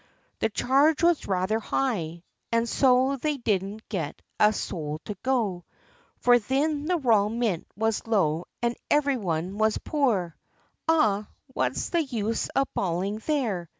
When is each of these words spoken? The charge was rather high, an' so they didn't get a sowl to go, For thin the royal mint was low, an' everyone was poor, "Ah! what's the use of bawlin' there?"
The 0.39 0.49
charge 0.49 1.03
was 1.03 1.27
rather 1.27 1.59
high, 1.59 2.23
an' 2.51 2.65
so 2.65 3.17
they 3.17 3.37
didn't 3.37 3.87
get 3.87 4.19
a 4.39 4.51
sowl 4.51 4.99
to 5.05 5.15
go, 5.21 5.63
For 6.17 6.39
thin 6.39 6.85
the 6.85 6.97
royal 6.97 7.29
mint 7.29 7.67
was 7.75 8.07
low, 8.07 8.45
an' 8.63 8.73
everyone 8.89 9.59
was 9.59 9.77
poor, 9.77 10.35
"Ah! 10.87 11.27
what's 11.53 11.89
the 11.89 12.01
use 12.03 12.49
of 12.55 12.67
bawlin' 12.73 13.19
there?" 13.27 13.69